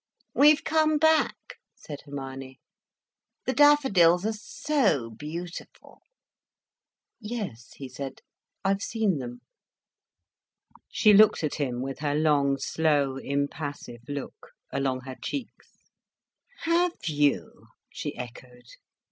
"We've 0.33 0.63
come 0.63 0.97
back," 0.97 1.35
said 1.75 1.99
Hermione. 2.07 2.59
"The 3.45 3.53
daffodils 3.53 4.25
are 4.25 4.33
so 4.33 5.11
beautiful." 5.11 6.01
"Yes," 7.19 7.73
he 7.75 7.87
said, 7.87 8.21
"I've 8.65 8.81
seen 8.81 9.19
them." 9.19 9.41
She 10.89 11.13
looked 11.13 11.43
at 11.43 11.53
him 11.61 11.83
with 11.83 11.99
her 11.99 12.15
long, 12.15 12.57
slow, 12.57 13.17
impassive 13.17 14.01
look, 14.07 14.53
along 14.73 15.01
her 15.01 15.17
cheeks. 15.21 15.91
"Have 16.61 16.97
you?" 17.05 17.67
she 17.91 18.17
echoed. 18.17 18.65